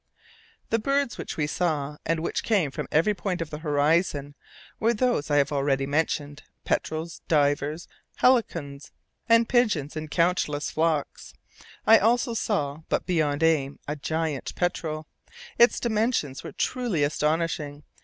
The 0.71 0.79
birds 0.79 1.19
which 1.19 1.37
we 1.37 1.45
saw, 1.45 1.97
and 2.07 2.21
which 2.21 2.43
came 2.43 2.71
from 2.71 2.87
every 2.91 3.13
point 3.13 3.39
of 3.39 3.51
the 3.51 3.59
horizon, 3.59 4.33
were 4.79 4.95
those 4.95 5.29
I 5.29 5.35
have 5.37 5.51
already 5.51 5.85
mentioned, 5.85 6.41
petrels, 6.65 7.21
divers, 7.27 7.87
halcyons, 8.15 8.89
and 9.29 9.47
pigeons 9.47 9.95
in 9.95 10.07
countless 10.07 10.71
flocks. 10.71 11.35
I 11.85 11.99
also 11.99 12.33
saw 12.33 12.79
but 12.89 13.05
beyond 13.05 13.43
aim 13.43 13.77
a 13.87 13.95
giant 13.95 14.55
petrel; 14.55 15.05
its 15.59 15.79
dimensions 15.79 16.43
were 16.43 16.51
truly 16.51 17.03
astonishing. 17.03 17.83